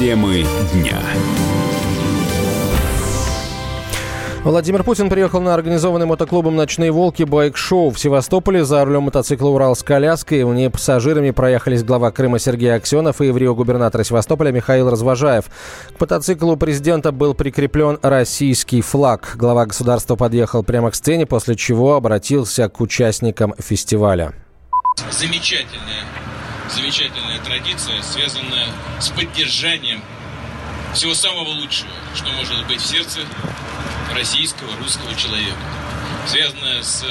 [0.00, 0.98] Темы дня.
[4.44, 8.64] Владимир Путин приехал на организованный мотоклубом «Ночные волки» байк-шоу в Севастополе.
[8.64, 10.44] За рулем мотоцикла «Урал» с коляской.
[10.44, 15.50] В ней пассажирами проехались глава Крыма Сергей Аксенов и еврео-губернатор Севастополя Михаил Развожаев.
[15.94, 19.34] К мотоциклу президента был прикреплен российский флаг.
[19.36, 24.32] Глава государства подъехал прямо к сцене, после чего обратился к участникам фестиваля.
[25.10, 26.04] Замечательная,
[26.74, 28.68] замечательная традиция, связанная
[29.00, 30.02] с поддержанием
[30.94, 33.20] всего самого лучшего, что может быть в сердце
[34.14, 35.56] российского, русского человека,
[36.26, 37.04] связанная с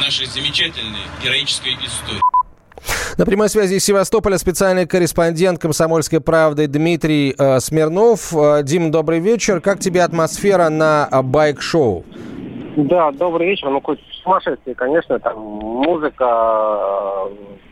[0.00, 2.20] нашей замечательной героической историей.
[3.16, 8.32] На прямой связи из Севастополя специальный корреспондент «Комсомольской правды» Дмитрий э, Смирнов.
[8.32, 9.60] Э, Дим, добрый вечер.
[9.60, 12.04] Как тебе атмосфера на э, байк-шоу?
[12.76, 13.68] Да, добрый вечер.
[13.70, 17.28] Ну, хоть сумасшествие, конечно, там музыка,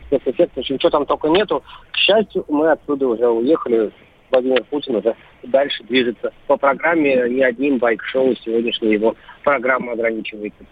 [0.07, 1.63] спецэффекты, в общем, ничего там только нету.
[1.91, 3.91] К счастью, мы отсюда уже уехали
[4.31, 7.15] Владимир Путин уже дальше движется по программе.
[7.29, 10.63] Ни одним байк-шоу сегодняшняя его программа ограничивается.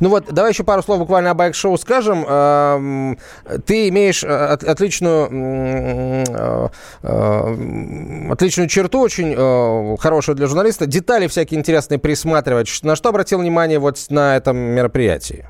[0.00, 2.24] Ну вот, давай еще пару слов буквально о байк-шоу скажем.
[2.26, 3.18] Эм,
[3.66, 6.68] ты имеешь э, отличную, э,
[7.02, 10.86] э, отличную черту, очень хорошую для журналиста.
[10.86, 12.68] Детали всякие интересные присматривать.
[12.82, 15.46] На что обратил внимание вот на этом мероприятии?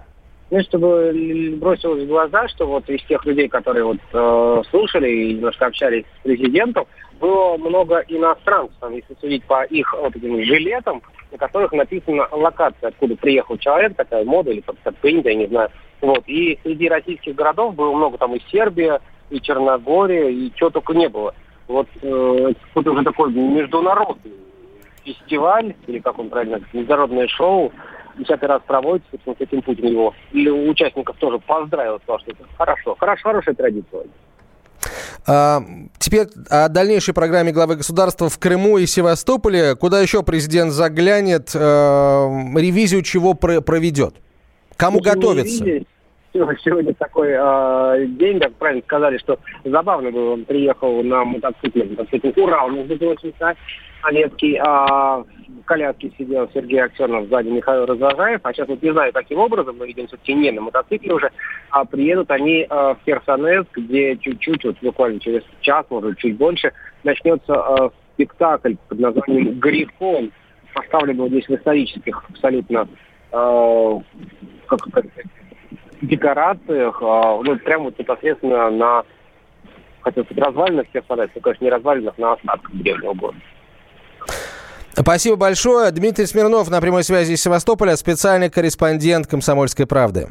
[0.53, 5.33] Ну, чтобы бросилось в глаза, что вот из тех людей, которые вот э, слушали и
[5.33, 6.85] немножко общались с президентом,
[7.19, 13.17] было много иностранцев, если судить по их вот этим жилетам, на которых написана локация, откуда
[13.17, 15.71] приехал человек, такая мода или как принято, я не знаю.
[16.03, 16.23] Вот.
[16.27, 21.09] И среди российских городов было много там и Сербия, и Черногория, и чего только не
[21.09, 21.35] было.
[21.67, 24.33] Вот э, это уже такой международный
[25.03, 27.73] фестиваль, или как он правильно, международное шоу,
[28.17, 30.15] десятый раз проводится, собственно, с этим Путин его.
[30.33, 32.97] И участников тоже поздравил, сказал, что это хорошо.
[32.99, 34.03] Хорошо, хорошая традиция.
[35.27, 35.63] А,
[35.99, 39.77] теперь о дальнейшей программе главы государства в Крыму и Севастополе.
[39.77, 41.53] Куда еще президент заглянет?
[41.55, 44.17] А, ревизию чего проведет?
[44.77, 45.65] Кому Слушай, готовится?
[46.33, 52.29] Сегодня такой э, день, как правильно сказали, что забавно было, он приехал на мотоцикле, мотоцикл
[52.41, 53.33] Урал, между прочим,
[54.03, 59.13] Олецкий, а в коляске сидел Сергей Аксенов, сзади Михаил Развожаев, а сейчас вот не знаю,
[59.13, 61.31] каким образом, мы видим все-таки не на мотоцикле уже,
[61.71, 66.73] а приедут они а, в Херсонес, где чуть-чуть, вот буквально через час, может, чуть больше,
[67.05, 70.33] начнется а, спектакль под названием «Грифон»,
[70.75, 72.89] поставлен вот здесь в исторических абсолютно
[73.31, 74.01] а,
[74.67, 75.05] как, как,
[76.07, 79.05] декорациях, а, ну, прямо вот непосредственно на
[80.03, 83.39] хотел сказать, развалинах Херсонеса, но, конечно, не развалинах, на остатках древнего города.
[84.95, 85.91] Спасибо большое.
[85.91, 90.29] Дмитрий Смирнов на прямой связи из Севастополя, специальный корреспондент «Комсомольской правды».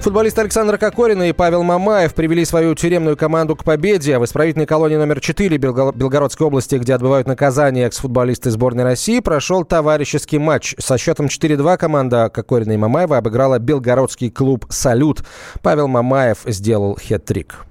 [0.00, 4.96] Футболист Александр Кокорин и Павел Мамаев привели свою тюремную команду к победе в исправительной колонии
[4.96, 10.74] номер 4 Белгородской области, где отбывают наказание экс-футболисты сборной России, прошел товарищеский матч.
[10.78, 15.22] Со счетом 4-2 команда Кокорина и Мамаева обыграла белгородский клуб «Салют».
[15.62, 17.66] Павел Мамаев сделал хет-трик.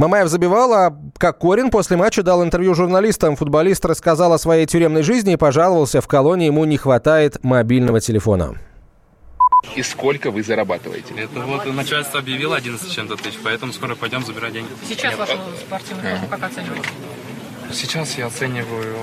[0.00, 3.36] Мамаев забивал, а как Корин после матча дал интервью журналистам.
[3.36, 8.54] Футболист рассказал о своей тюремной жизни и пожаловался, в колонии ему не хватает мобильного телефона.
[9.76, 11.12] И сколько вы зарабатываете?
[11.18, 14.70] Это вот начальство объявило 11 чем-то тысяч, поэтому скоро пойдем забирать деньги.
[14.88, 16.88] Сейчас вашу спортивную форму как оцениваете?
[17.70, 18.96] Сейчас я оцениваю,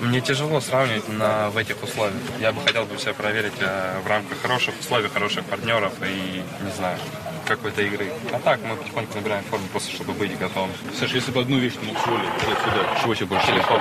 [0.00, 2.16] мне тяжело сравнивать на, в этих условиях.
[2.40, 6.72] Я бы хотел бы себя проверить э, в рамках хороших условий, хороших партнеров и, не
[6.78, 6.98] знаю,
[7.56, 8.12] какой-то игры.
[8.32, 10.70] А так мы потихоньку набираем форму, просто чтобы быть готовым.
[10.98, 13.80] Саша, если бы одну вещь ты мог всего сюда, чего тебе больше Телефон.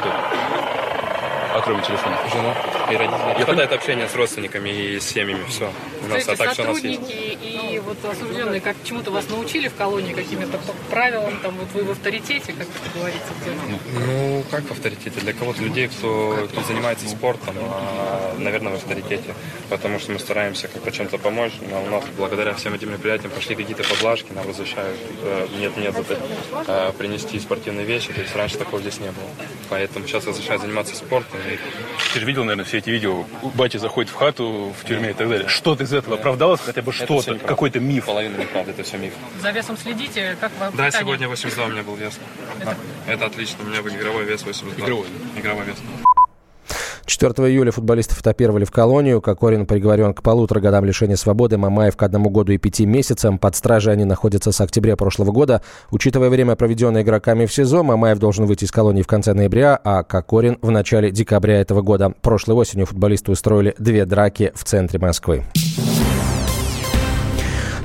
[1.64, 2.18] Кроме телефона?
[2.32, 3.38] Жена и родители.
[3.38, 5.72] Не хватает общения с родственниками и с семьями, все.
[6.04, 7.38] У нас, а так, сотрудники
[7.70, 11.92] и вот осужденные как чему-то вас научили в колонии, какими-то правилам, там вот вы в
[11.92, 13.52] авторитете, как это говорится где
[14.06, 15.20] Ну, как в авторитете?
[15.20, 19.36] Для кого-то людей, кто, кто занимается спортом, а, наверное, в авторитете.
[19.70, 21.54] Потому что мы стараемся как-то чем-то помочь.
[21.70, 24.98] Но у нас благодаря всем этим мероприятиям пошли какие-то поблажки, нам возвращают.
[25.24, 26.18] Э, нет, нет, это,
[26.68, 28.12] э, принести спортивные вещи.
[28.12, 29.30] То есть раньше такого здесь не было.
[29.70, 31.40] Поэтому сейчас разрешают заниматься спортом.
[32.14, 33.26] Ты же видел, наверное, все эти видео.
[33.56, 35.48] Батя заходит в хату в тюрьме и так далее.
[35.48, 36.60] Что-то из этого оправдалось?
[36.62, 38.06] Хотя бы что-то, какой-то миф.
[38.06, 39.14] Половина неправда, это все миф.
[39.42, 40.36] За весом следите?
[40.40, 41.00] Как вам Да, питание?
[41.02, 42.20] сегодня 82 у меня был вес.
[42.60, 42.72] Это,
[43.08, 44.86] а, это отлично, у меня игровой вес 82.
[44.86, 45.08] Игровой?
[45.38, 45.78] Игровой вес.
[47.10, 49.22] 4 июля футболистов этапировали в колонию.
[49.22, 53.38] Кокорин приговорен к полутора годам лишения свободы, Мамаев к одному году и пяти месяцам.
[53.38, 55.62] Под стражей они находятся с октября прошлого года.
[55.92, 60.04] Учитывая время, проведенное игроками в СИЗО, Мамаев должен выйти из колонии в конце ноября, а
[60.04, 62.14] Кокорин в начале декабря этого года.
[62.22, 65.44] Прошлой осенью футболисты устроили две драки в центре Москвы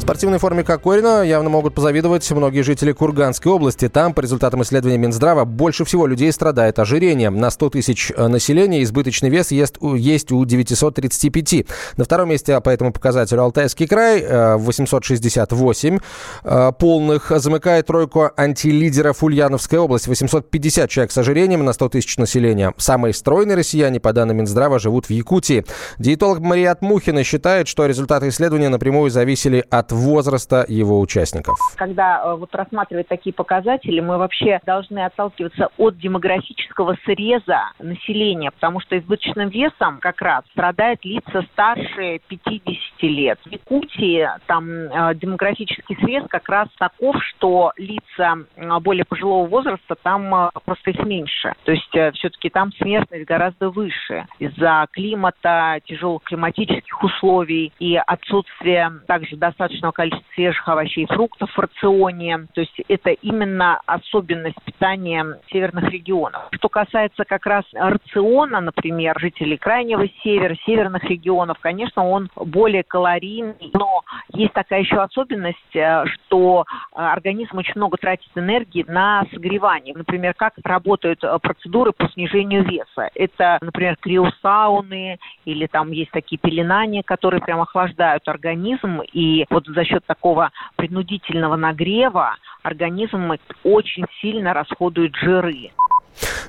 [0.04, 3.88] спортивной форме Кокорина явно могут позавидовать многие жители Курганской области.
[3.88, 7.38] Там, по результатам исследования Минздрава, больше всего людей страдает ожирением.
[7.38, 11.64] На 100 тысяч э, населения избыточный вес есть, у 935.
[11.96, 15.98] На втором месте по этому показателю Алтайский край, 868 э,
[16.44, 17.32] э, полных.
[17.36, 22.74] Замыкает тройку антилидеров Ульяновская область, 850 человек с ожирением на 100 тысяч населения.
[22.76, 25.64] Самые стройные россияне, по данным Минздрава, живут в Якутии.
[25.98, 31.58] Диетолог Мариат Мухина считает, что результаты исследования напрямую зависели от возраста его участников.
[31.76, 38.80] Когда э, вот рассматривать такие показатели, мы вообще должны отталкиваться от демографического среза населения, потому
[38.80, 43.38] что избыточным весом как раз страдают лица старше 50 лет.
[43.44, 49.94] В Якутии там э, демографический срез как раз таков, что лица э, более пожилого возраста
[50.02, 51.54] там просто их меньше.
[51.64, 59.36] То есть все-таки там смертность гораздо выше из-за климата, тяжелых климатических условий и отсутствия также
[59.36, 62.46] достаточно достаточного количества свежих овощей и фруктов в рационе.
[62.54, 66.42] То есть это именно особенность питания северных регионов.
[66.52, 73.70] Что касается как раз рациона, например, жителей крайнего севера, северных регионов, конечно, он более калорийный,
[73.72, 74.02] но
[74.32, 79.94] есть такая еще особенность, э, что э, организм очень много тратит энергии на согревание.
[79.94, 83.10] Например, как работают э, процедуры по снижению веса.
[83.14, 89.00] Это, например, криосауны или там есть такие пеленания, которые прям охлаждают организм.
[89.12, 93.32] И вот за счет такого принудительного нагрева организм
[93.62, 95.70] очень сильно расходует жиры.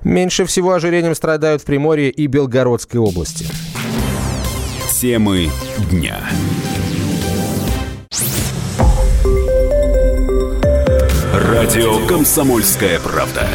[0.04, 3.46] Меньше всего ожирением страдают в Приморье и Белгородской области.
[5.02, 5.48] Темы
[5.90, 6.18] дня.
[11.34, 13.48] Радио «Комсомольская правда».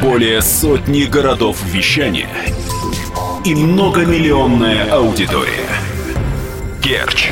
[0.00, 2.28] Более сотни городов вещания
[3.44, 5.68] и многомиллионная аудитория.
[6.80, 7.31] Керчь